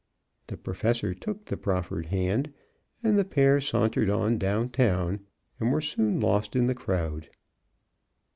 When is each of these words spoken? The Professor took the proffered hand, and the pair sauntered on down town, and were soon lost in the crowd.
The 0.47 0.57
Professor 0.57 1.13
took 1.13 1.45
the 1.45 1.57
proffered 1.57 2.07
hand, 2.07 2.51
and 3.03 3.19
the 3.19 3.23
pair 3.23 3.61
sauntered 3.61 4.09
on 4.09 4.39
down 4.39 4.69
town, 4.69 5.19
and 5.59 5.71
were 5.71 5.79
soon 5.79 6.19
lost 6.19 6.55
in 6.55 6.65
the 6.65 6.73
crowd. 6.73 7.29